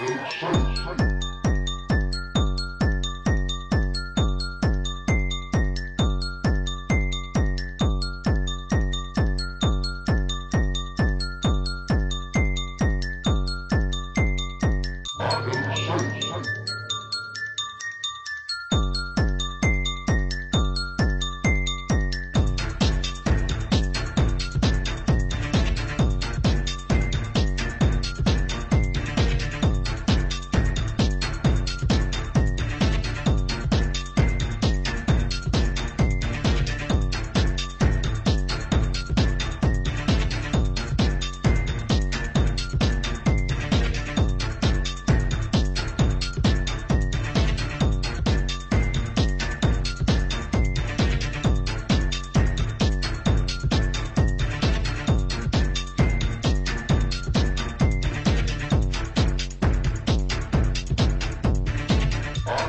[0.00, 1.29] はい。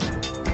[0.00, 0.50] I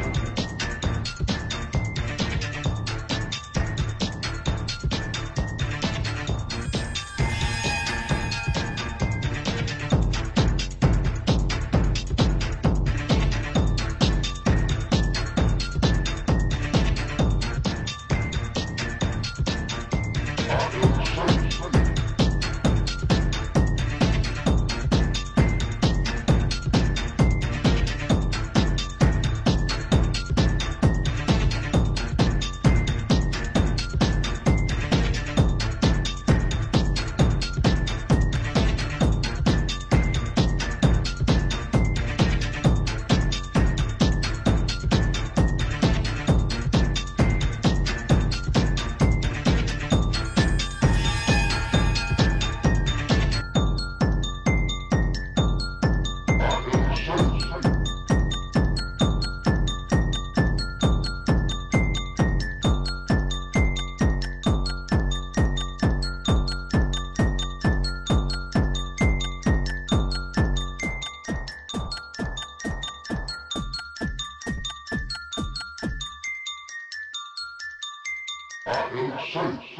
[79.32, 79.70] safe.